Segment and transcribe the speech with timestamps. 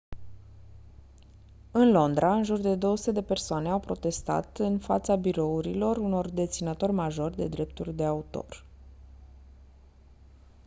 [1.71, 6.91] în londra în jur de 200 de persoane au protestat în fața birourilor unor deținători
[6.91, 8.63] majori de drepturi de autor